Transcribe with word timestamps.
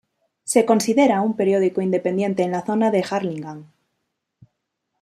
Se 0.45 0.65
considera 0.65 1.21
un 1.21 1.35
periódico 1.35 1.79
independiente 1.79 2.41
en 2.41 2.49
la 2.49 2.65
zona 2.65 2.89
de 2.89 3.05
Hurlingham. 3.07 3.71